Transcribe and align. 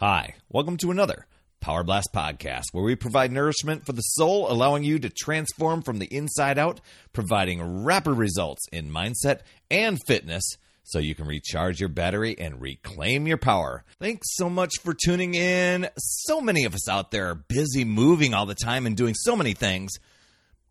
Hi, 0.00 0.36
welcome 0.48 0.76
to 0.76 0.92
another 0.92 1.26
Power 1.58 1.82
Blast 1.82 2.10
podcast 2.14 2.66
where 2.70 2.84
we 2.84 2.94
provide 2.94 3.32
nourishment 3.32 3.84
for 3.84 3.92
the 3.92 4.00
soul, 4.00 4.48
allowing 4.48 4.84
you 4.84 5.00
to 5.00 5.10
transform 5.10 5.82
from 5.82 5.98
the 5.98 6.06
inside 6.06 6.56
out, 6.56 6.80
providing 7.12 7.82
rapid 7.82 8.12
results 8.12 8.62
in 8.70 8.92
mindset 8.92 9.40
and 9.72 9.98
fitness 10.06 10.44
so 10.84 11.00
you 11.00 11.16
can 11.16 11.26
recharge 11.26 11.80
your 11.80 11.88
battery 11.88 12.38
and 12.38 12.60
reclaim 12.60 13.26
your 13.26 13.38
power. 13.38 13.82
Thanks 13.98 14.36
so 14.36 14.48
much 14.48 14.70
for 14.84 14.94
tuning 14.94 15.34
in. 15.34 15.88
So 15.98 16.40
many 16.40 16.64
of 16.64 16.76
us 16.76 16.88
out 16.88 17.10
there 17.10 17.30
are 17.30 17.34
busy 17.34 17.84
moving 17.84 18.34
all 18.34 18.46
the 18.46 18.54
time 18.54 18.86
and 18.86 18.96
doing 18.96 19.14
so 19.16 19.34
many 19.34 19.52
things, 19.52 19.90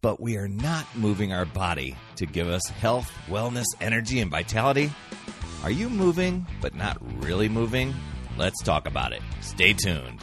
but 0.00 0.18
we 0.18 0.36
are 0.36 0.48
not 0.48 0.84
moving 0.96 1.32
our 1.32 1.46
body 1.46 1.96
to 2.16 2.26
give 2.26 2.48
us 2.48 2.66
health, 2.66 3.08
wellness, 3.28 3.66
energy, 3.80 4.18
and 4.18 4.32
vitality. 4.32 4.90
Are 5.62 5.70
you 5.70 5.88
moving, 5.88 6.44
but 6.60 6.74
not 6.74 6.98
really 7.24 7.48
moving? 7.48 7.94
Let's 8.38 8.62
talk 8.62 8.86
about 8.86 9.12
it. 9.12 9.20
Stay 9.40 9.74
tuned. 9.74 10.20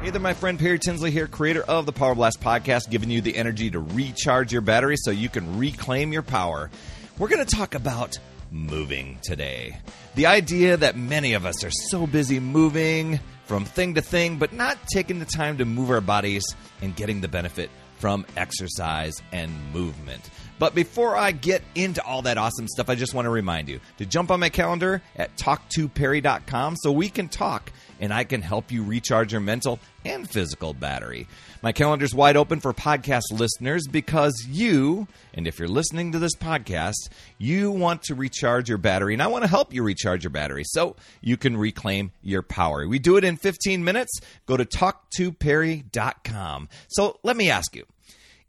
Hey 0.00 0.10
there, 0.10 0.20
my 0.22 0.32
friend 0.32 0.58
Perry 0.58 0.78
Tinsley 0.78 1.10
here, 1.10 1.26
creator 1.26 1.62
of 1.62 1.84
the 1.84 1.92
Power 1.92 2.14
Blast 2.14 2.40
podcast, 2.40 2.88
giving 2.88 3.10
you 3.10 3.20
the 3.20 3.36
energy 3.36 3.70
to 3.70 3.78
recharge 3.78 4.52
your 4.52 4.62
battery 4.62 4.96
so 4.96 5.10
you 5.10 5.28
can 5.28 5.58
reclaim 5.58 6.12
your 6.12 6.22
power. 6.22 6.70
We're 7.18 7.28
going 7.28 7.44
to 7.44 7.56
talk 7.56 7.74
about 7.74 8.16
moving 8.50 9.18
today. 9.22 9.78
The 10.14 10.24
idea 10.24 10.78
that 10.78 10.96
many 10.96 11.34
of 11.34 11.44
us 11.44 11.62
are 11.62 11.70
so 11.90 12.06
busy 12.06 12.40
moving 12.40 13.20
from 13.44 13.66
thing 13.66 13.94
to 13.96 14.00
thing, 14.00 14.38
but 14.38 14.54
not 14.54 14.78
taking 14.90 15.18
the 15.18 15.26
time 15.26 15.58
to 15.58 15.66
move 15.66 15.90
our 15.90 16.00
bodies 16.00 16.44
and 16.80 16.96
getting 16.96 17.20
the 17.20 17.28
benefit 17.28 17.68
from 17.98 18.26
exercise 18.36 19.14
and 19.32 19.52
movement. 19.72 20.30
But 20.58 20.74
before 20.74 21.16
I 21.16 21.30
get 21.30 21.62
into 21.74 22.04
all 22.04 22.22
that 22.22 22.36
awesome 22.36 22.66
stuff, 22.66 22.88
I 22.88 22.96
just 22.96 23.14
want 23.14 23.26
to 23.26 23.30
remind 23.30 23.68
you 23.68 23.80
to 23.98 24.06
jump 24.06 24.30
on 24.30 24.40
my 24.40 24.48
calendar 24.48 25.02
at 25.16 25.36
talktoperry.com 25.36 26.76
so 26.76 26.90
we 26.90 27.08
can 27.08 27.28
talk 27.28 27.72
and 28.00 28.12
I 28.12 28.24
can 28.24 28.42
help 28.42 28.72
you 28.72 28.82
recharge 28.82 29.32
your 29.32 29.40
mental 29.40 29.78
and 30.04 30.28
physical 30.28 30.74
battery. 30.74 31.28
My 31.62 31.72
calendar's 31.72 32.14
wide 32.14 32.36
open 32.36 32.60
for 32.60 32.72
podcast 32.72 33.32
listeners 33.32 33.88
because 33.88 34.46
you, 34.48 35.08
and 35.34 35.48
if 35.48 35.58
you're 35.58 35.68
listening 35.68 36.12
to 36.12 36.20
this 36.20 36.36
podcast, 36.36 37.08
you 37.36 37.72
want 37.72 38.04
to 38.04 38.14
recharge 38.14 38.68
your 38.68 38.78
battery, 38.78 39.12
and 39.12 39.22
I 39.22 39.26
want 39.26 39.42
to 39.42 39.50
help 39.50 39.74
you 39.74 39.82
recharge 39.82 40.22
your 40.22 40.30
battery 40.30 40.62
so 40.64 40.94
you 41.20 41.36
can 41.36 41.56
reclaim 41.56 42.12
your 42.22 42.42
power. 42.42 42.86
We 42.86 43.00
do 43.00 43.16
it 43.16 43.24
in 43.24 43.36
15 43.36 43.82
minutes. 43.82 44.20
Go 44.46 44.56
to 44.56 44.64
talktoperry.com. 44.64 46.68
So 46.88 47.18
let 47.24 47.36
me 47.36 47.50
ask 47.50 47.74
you 47.74 47.84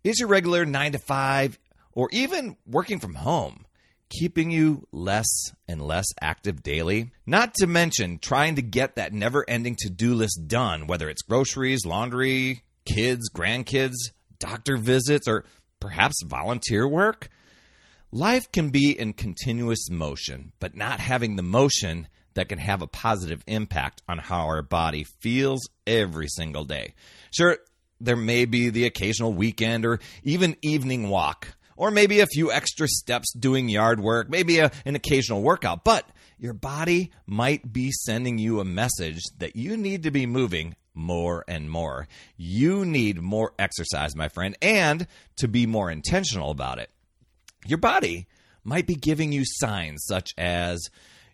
is 0.03 0.19
your 0.19 0.29
regular 0.29 0.65
9 0.65 0.91
to 0.93 0.99
5 0.99 1.59
or 1.93 2.09
even 2.11 2.55
working 2.65 2.99
from 2.99 3.15
home 3.15 3.65
keeping 4.09 4.51
you 4.51 4.87
less 4.91 5.27
and 5.67 5.81
less 5.81 6.05
active 6.21 6.63
daily. 6.63 7.11
Not 7.25 7.53
to 7.55 7.67
mention 7.67 8.19
trying 8.19 8.55
to 8.55 8.61
get 8.61 8.95
that 8.95 9.13
never 9.13 9.45
ending 9.47 9.75
to 9.79 9.89
do 9.89 10.15
list 10.15 10.47
done, 10.47 10.87
whether 10.87 11.09
it's 11.09 11.21
groceries, 11.21 11.85
laundry, 11.85 12.63
kids, 12.85 13.29
grandkids, 13.29 13.95
doctor 14.39 14.77
visits, 14.77 15.27
or 15.27 15.45
perhaps 15.79 16.21
volunteer 16.25 16.87
work. 16.87 17.29
Life 18.11 18.51
can 18.51 18.69
be 18.69 18.97
in 18.99 19.13
continuous 19.13 19.89
motion, 19.89 20.51
but 20.59 20.75
not 20.75 20.99
having 20.99 21.35
the 21.35 21.43
motion 21.43 22.07
that 22.33 22.49
can 22.49 22.57
have 22.57 22.81
a 22.81 22.87
positive 22.87 23.43
impact 23.45 24.01
on 24.07 24.17
how 24.17 24.45
our 24.45 24.63
body 24.63 25.03
feels 25.03 25.69
every 25.85 26.27
single 26.27 26.63
day. 26.63 26.93
Sure, 27.31 27.57
there 27.99 28.15
may 28.15 28.45
be 28.45 28.69
the 28.69 28.85
occasional 28.85 29.33
weekend 29.33 29.85
or 29.85 29.99
even 30.23 30.55
evening 30.61 31.09
walk 31.09 31.55
or 31.79 31.91
maybe 31.91 32.19
a 32.19 32.27
few 32.27 32.51
extra 32.51 32.87
steps 32.87 33.31
doing 33.33 33.69
yard 33.69 34.01
work, 34.01 34.29
maybe 34.29 34.59
a, 34.59 34.69
an 34.85 34.95
occasional 34.95 35.41
workout. 35.41 35.85
But 35.85 36.05
your 36.37 36.53
body 36.53 37.11
might 37.25 37.71
be 37.71 37.91
sending 37.91 38.37
you 38.37 38.59
a 38.59 38.65
message 38.65 39.21
that 39.37 39.55
you 39.55 39.77
need 39.77 40.03
to 40.03 40.11
be 40.11 40.25
moving 40.25 40.75
more 40.93 41.45
and 41.47 41.69
more. 41.69 42.07
You 42.35 42.85
need 42.85 43.21
more 43.21 43.53
exercise, 43.57 44.15
my 44.15 44.27
friend, 44.27 44.57
and 44.61 45.07
to 45.37 45.47
be 45.47 45.65
more 45.65 45.89
intentional 45.89 46.51
about 46.51 46.79
it. 46.79 46.89
Your 47.65 47.77
body 47.77 48.27
might 48.63 48.85
be 48.85 48.95
giving 48.95 49.31
you 49.31 49.43
signs 49.45 50.03
such 50.05 50.33
as 50.37 50.89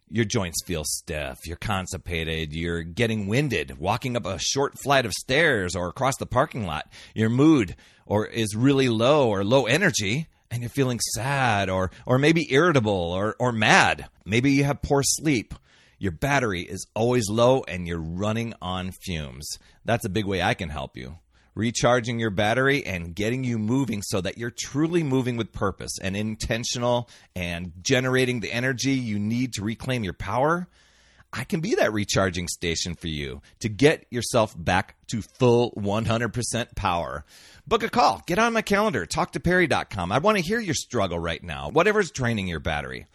your 0.10 0.26
joints 0.26 0.64
feel 0.66 0.84
stiff, 0.86 1.40
you're 1.46 1.58
constipated, 1.58 2.54
you're 2.54 2.84
getting 2.84 3.28
winded, 3.28 3.78
walking 3.78 4.16
up 4.16 4.26
a 4.26 4.40
short 4.40 4.78
flight 4.80 5.06
of 5.06 5.14
stairs 5.14 5.76
or 5.76 5.88
across 5.88 6.18
the 6.18 6.26
parking 6.26 6.66
lot, 6.66 6.88
your 7.14 7.30
mood 7.30 7.76
or 8.06 8.26
is 8.26 8.56
really 8.56 8.90
low 8.90 9.30
or 9.30 9.44
low 9.44 9.66
energy, 9.66 10.28
and 10.52 10.62
you're 10.62 10.70
feeling 10.70 11.00
sad 11.16 11.70
or 11.70 11.92
or 12.06 12.18
maybe 12.18 12.52
irritable 12.54 12.92
or 12.92 13.36
or 13.40 13.52
mad. 13.52 14.08
Maybe 14.26 14.52
you 14.52 14.64
have 14.64 14.82
poor 14.82 15.02
sleep. 15.04 15.54
Your 15.98 16.12
battery 16.12 16.62
is 16.62 16.86
always 16.94 17.30
low 17.30 17.64
and 17.68 17.88
you're 17.88 18.02
running 18.02 18.54
on 18.62 18.92
fumes. 18.92 19.58
That's 19.86 20.06
a 20.06 20.10
big 20.10 20.26
way 20.26 20.42
I 20.42 20.54
can 20.54 20.70
help 20.70 20.98
you. 20.98 21.18
Recharging 21.56 22.20
your 22.20 22.32
battery 22.32 22.86
and 22.86 23.16
getting 23.16 23.46
you 23.46 23.58
moving 23.58 24.02
so 24.02 24.20
that 24.20 24.38
you're 24.38 24.52
truly 24.52 25.04
moving 25.04 25.38
with 25.38 25.54
purpose 25.54 25.98
and 26.02 26.16
intentional 26.16 27.10
and 27.34 27.72
generating 27.82 28.42
the 28.42 28.52
energy 28.52 28.92
you 28.92 29.18
need 29.18 29.54
to 29.54 29.64
reclaim 29.64 30.04
your 30.04 30.14
power. 30.14 30.68
I 31.32 31.44
can 31.44 31.60
be 31.60 31.76
that 31.76 31.92
recharging 31.92 32.48
station 32.48 32.96
for 32.96 33.08
you 33.08 33.42
to 33.60 33.70
get 33.70 34.06
yourself 34.10 34.56
back 34.58 34.96
to 35.08 35.22
full 35.22 35.72
100% 35.72 36.76
power. 36.76 37.26
Book 37.68 37.84
a 37.84 37.90
call. 37.90 38.22
Get 38.26 38.40
on 38.40 38.54
my 38.54 38.62
calendar. 38.62 39.06
TalkToPerry.com. 39.06 40.12
I 40.12 40.20
want 40.20 40.38
to 40.38 40.44
hear 40.44 40.60
your 40.60 40.76
struggle 40.76 41.20
right 41.20 41.44
now, 41.44 41.70
whatever's 41.70 42.12
draining 42.12 42.48
your 42.48 42.62
battery. 42.62 43.06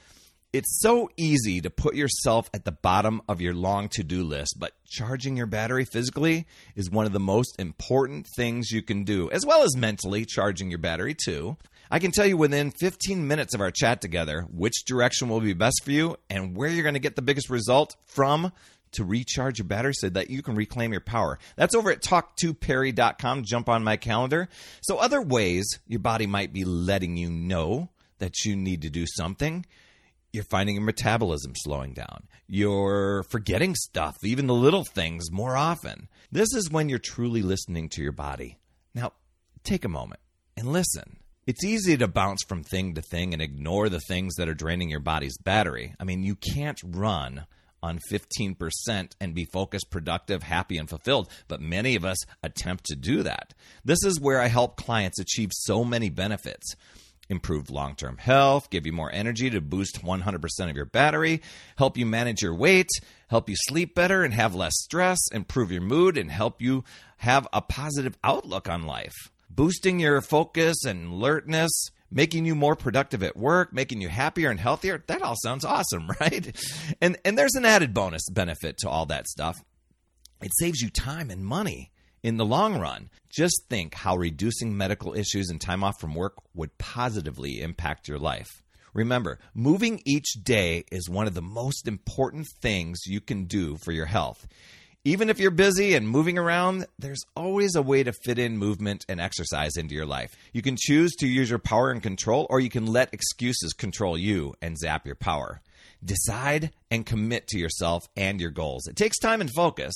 It's 0.53 0.81
so 0.81 1.09
easy 1.17 1.61
to 1.61 1.71
put 1.71 1.95
yourself 1.95 2.51
at 2.53 2.65
the 2.65 2.73
bottom 2.73 3.23
of 3.29 3.41
your 3.41 3.55
long 3.55 3.89
to 3.91 4.03
do 4.03 4.25
list, 4.25 4.57
but 4.59 4.73
charging 4.85 5.37
your 5.37 5.47
battery 5.47 5.85
physically 5.85 6.45
is 6.75 6.91
one 6.91 7.07
of 7.07 7.13
the 7.13 7.21
most 7.21 7.55
important 7.61 8.27
things 8.35 8.73
you 8.73 8.83
can 8.83 9.05
do, 9.05 9.31
as 9.31 9.47
well 9.47 9.63
as 9.63 9.77
mentally 9.77 10.25
charging 10.25 10.69
your 10.69 10.81
battery 10.81 11.15
too. 11.15 11.57
I 11.89 12.01
can 12.01 12.11
tell 12.11 12.27
you 12.27 12.37
within 12.37 12.73
15 12.73 13.29
minutes 13.29 13.55
of 13.55 13.61
our 13.61 13.71
chat 13.71 14.01
together 14.01 14.45
which 14.51 14.85
direction 14.87 15.29
will 15.29 15.39
be 15.39 15.53
best 15.53 15.83
for 15.85 15.93
you 15.93 16.17
and 16.29 16.57
where 16.57 16.69
you're 16.69 16.83
going 16.83 16.95
to 16.95 17.01
get 17.01 17.15
the 17.15 17.23
biggest 17.23 17.49
result 17.49 17.95
from 18.09 18.51
to 18.91 19.05
recharge 19.05 19.61
your 19.61 19.69
battery 19.69 19.95
so 19.95 20.09
that 20.09 20.31
you 20.31 20.43
can 20.43 20.57
reclaim 20.57 20.91
your 20.91 21.01
power. 21.01 21.39
That's 21.55 21.77
over 21.77 21.93
at 21.93 22.03
talktoperry.com. 22.03 23.45
Jump 23.45 23.69
on 23.69 23.85
my 23.85 23.97
calendar. 23.97 24.49
So, 24.81 24.99
other 24.99 25.23
ways 25.23 25.79
your 25.87 26.01
body 26.01 26.27
might 26.27 26.53
be 26.53 26.65
letting 26.65 27.17
you 27.17 27.31
know 27.31 27.91
that 28.19 28.45
you 28.45 28.57
need 28.57 28.83
to 28.83 28.91
do 28.91 29.07
something. 29.07 29.65
You're 30.33 30.45
finding 30.45 30.77
your 30.77 30.85
metabolism 30.85 31.55
slowing 31.57 31.93
down. 31.93 32.29
You're 32.47 33.25
forgetting 33.31 33.75
stuff, 33.75 34.17
even 34.23 34.47
the 34.47 34.55
little 34.55 34.85
things, 34.85 35.31
more 35.31 35.57
often. 35.57 36.09
This 36.31 36.55
is 36.55 36.71
when 36.71 36.89
you're 36.89 37.01
truly 37.01 37.43
listening 37.43 37.89
to 37.91 38.03
your 38.03 38.13
body. 38.13 38.59
Now, 38.95 39.13
take 39.65 39.85
a 39.85 39.89
moment 39.89 40.21
and 40.57 40.73
listen. 40.73 41.17
It's 41.47 41.65
easy 41.65 41.97
to 41.97 42.07
bounce 42.07 42.45
from 42.45 42.63
thing 42.63 42.95
to 42.95 43.03
thing 43.03 43.33
and 43.33 43.43
ignore 43.43 43.89
the 43.89 44.01
things 44.01 44.37
that 44.37 44.49
are 44.49 44.55
draining 44.55 44.89
your 44.89 45.01
body's 45.01 45.37
battery. 45.39 45.95
I 45.99 46.05
mean, 46.05 46.23
you 46.23 46.37
can't 46.37 46.81
run 46.85 47.47
on 47.83 47.99
15% 48.13 49.13
and 49.21 49.35
be 49.35 49.47
focused, 49.47 49.91
productive, 49.91 50.43
happy, 50.43 50.79
and 50.79 50.89
fulfilled. 50.89 51.31
But 51.49 51.61
many 51.61 51.97
of 51.97 52.05
us 52.05 52.19
attempt 52.43 52.85
to 52.87 52.95
do 52.95 53.23
that. 53.23 53.55
This 53.85 54.05
is 54.05 54.21
where 54.21 54.41
I 54.41 54.49
help 54.49 54.77
clients 54.77 55.19
achieve 55.19 55.51
so 55.53 55.85
many 55.85 56.11
benefits. 56.11 56.77
Improve 57.31 57.71
long 57.71 57.95
term 57.95 58.19
health, 58.19 58.71
give 58.71 58.87
you 58.87 58.93
more 58.93 59.11
energy 59.13 59.49
to 59.51 59.61
boost 59.61 60.03
100% 60.03 60.45
of 60.69 60.75
your 60.75 60.85
battery, 60.85 61.41
help 61.77 61.97
you 61.97 62.05
manage 62.05 62.43
your 62.43 62.57
weight, 62.57 62.89
help 63.29 63.49
you 63.49 63.55
sleep 63.57 63.95
better 63.95 64.25
and 64.25 64.35
have 64.35 64.53
less 64.53 64.73
stress, 64.75 65.17
improve 65.31 65.71
your 65.71 65.81
mood, 65.81 66.19
and 66.19 66.29
help 66.29 66.61
you 66.61 66.83
have 67.19 67.47
a 67.53 67.63
positive 67.63 68.19
outlook 68.25 68.69
on 68.69 68.83
life. 68.83 69.15
Boosting 69.49 70.01
your 70.01 70.21
focus 70.21 70.85
and 70.85 71.13
alertness, 71.13 71.71
making 72.11 72.47
you 72.47 72.57
more 72.57 72.75
productive 72.75 73.23
at 73.23 73.37
work, 73.37 73.73
making 73.73 74.01
you 74.01 74.09
happier 74.09 74.51
and 74.51 74.59
healthier. 74.59 75.05
That 75.07 75.23
all 75.23 75.37
sounds 75.41 75.65
awesome, 75.65 76.11
right? 76.21 76.53
And 77.01 77.17
and 77.25 77.39
there's 77.39 77.55
an 77.55 77.65
added 77.65 77.95
bonus 77.95 78.29
benefit 78.29 78.79
to 78.79 78.89
all 78.89 79.07
that 79.07 79.29
stuff. 79.29 79.57
It 80.43 80.51
saves 80.59 80.81
you 80.81 80.91
time 80.91 81.31
and 81.31 81.45
money 81.45 81.93
in 82.23 82.37
the 82.37 82.45
long 82.45 82.79
run. 82.79 83.11
Just 83.29 83.67
think 83.69 83.95
how 83.95 84.17
reducing 84.17 84.77
medical 84.77 85.15
issues 85.15 85.51
and 85.51 85.61
time 85.61 85.85
off 85.85 86.01
from 86.01 86.15
work 86.15 86.35
would 86.55 86.77
positively 86.79 87.61
impact 87.61 88.09
your 88.09 88.19
life. 88.19 88.63
Remember, 88.93 89.39
moving 89.55 90.03
each 90.05 90.33
day 90.43 90.85
is 90.91 91.09
one 91.09 91.27
of 91.27 91.35
the 91.35 91.43
most 91.43 91.87
important 91.87 92.49
things 92.61 93.07
you 93.07 93.21
can 93.21 93.45
do 93.45 93.77
for 93.77 93.93
your 93.93 94.07
health. 94.07 94.47
Even 95.05 95.31
if 95.31 95.39
you're 95.39 95.51
busy 95.51 95.95
and 95.95 96.07
moving 96.07 96.37
around, 96.37 96.87
there's 96.99 97.25
always 97.35 97.75
a 97.75 97.81
way 97.83 98.03
to 98.03 98.13
fit 98.13 98.39
in 98.39 98.59
movement 98.59 99.07
and 99.09 99.19
exercise 99.19 99.77
into 99.79 99.95
your 99.95 100.05
life. 100.05 100.37
You 100.53 100.61
can 100.61 100.77
choose 100.79 101.13
to 101.17 101.27
use 101.27 101.49
your 101.49 101.59
power 101.59 101.91
and 101.91 102.03
control, 102.03 102.47
or 102.51 102.61
you 102.61 102.69
can 102.69 102.85
let 102.87 103.15
excuses 103.15 103.73
control 103.73 104.19
you 104.19 104.55
and 104.61 104.77
zap 104.77 105.07
your 105.07 105.15
power. 105.15 105.63
Decide 106.05 106.73
and 106.91 107.07
commit 107.07 107.47
to 107.49 107.59
yourself 107.59 108.03
and 108.15 108.41
your 108.41 108.51
goals. 108.51 108.89
It 108.89 108.97
takes 108.97 109.19
time 109.19 109.41
and 109.41 109.51
focus. 109.51 109.95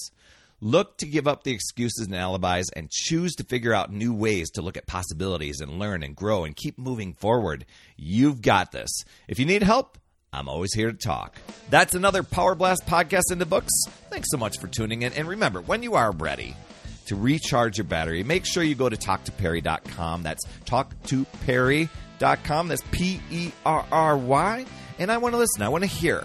Look 0.65 0.99
to 0.99 1.07
give 1.07 1.29
up 1.29 1.45
the 1.45 1.53
excuses 1.53 2.07
and 2.07 2.17
alibis 2.17 2.71
and 2.75 2.91
choose 2.91 3.35
to 3.35 3.45
figure 3.45 3.75
out 3.75 3.93
new 3.93 4.15
ways 4.15 4.51
to 4.53 4.63
look 4.63 4.79
at 4.79 4.87
possibilities 4.87 5.61
and 5.61 5.79
learn 5.79 6.03
and 6.03 6.17
grow 6.17 6.45
and 6.45 6.57
keep 6.57 6.79
moving 6.79 7.13
forward. 7.13 7.67
You've 7.99 8.41
got 8.41 8.73
this. 8.73 8.89
If 9.29 9.39
you 9.39 9.45
need 9.45 9.63
help, 9.63 9.99
I'm 10.33 10.49
always 10.49 10.73
here 10.73 10.91
to 10.91 10.97
talk. 10.97 11.37
That's 11.69 11.95
another 11.95 12.23
Power 12.23 12.55
Blast 12.55 12.87
podcast 12.87 13.31
in 13.31 13.39
the 13.39 13.45
books. 13.45 13.75
Thanks 14.09 14.31
so 14.31 14.39
much 14.39 14.59
for 14.59 14.69
tuning 14.69 15.03
in. 15.03 15.13
And 15.13 15.29
remember, 15.29 15.61
when 15.61 15.83
you 15.83 15.97
are 15.97 16.13
ready 16.13 16.57
to 17.09 17.15
recharge 17.15 17.77
your 17.77 17.85
battery, 17.85 18.23
make 18.23 18.47
sure 18.47 18.63
you 18.63 18.75
go 18.75 18.89
to 18.89 18.97
talktoperry.com. 18.97 20.23
That's 20.23 20.47
talktoperry.com. 20.65 22.69
That's 22.69 22.83
P 22.91 23.21
E 23.31 23.51
R 23.67 23.85
R 23.93 24.17
Y. 24.17 24.65
And 24.99 25.13
I 25.13 25.19
want 25.19 25.35
to 25.35 25.39
listen. 25.39 25.61
I 25.61 25.69
want 25.69 25.85
to 25.85 25.91
hear 25.91 26.25